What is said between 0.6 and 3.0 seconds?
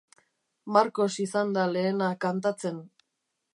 Markos izan da lehena kantatzen.